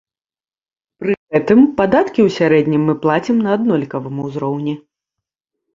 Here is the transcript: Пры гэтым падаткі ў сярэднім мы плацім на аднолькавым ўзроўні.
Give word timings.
Пры 1.03 1.13
гэтым 1.35 1.59
падаткі 1.81 2.21
ў 2.27 2.35
сярэднім 2.39 2.81
мы 2.89 2.93
плацім 3.05 3.35
на 3.45 3.49
аднолькавым 3.59 4.15
ўзроўні. 4.31 4.73